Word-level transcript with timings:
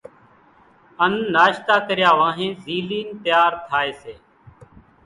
ان 1.03 1.13
ناشتا 1.35 1.75
ڪريا 1.91 2.11
وانھين 2.19 2.51
زيلين 2.65 3.07
تيار 3.23 3.51
ٿائي 3.69 3.91
سي۔ 4.01 4.13